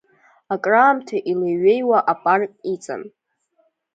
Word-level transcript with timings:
Акраамҭа 0.53 1.17
илеиҩеиуа 1.31 1.99
апарк 2.11 2.51
иҵан. 2.73 3.03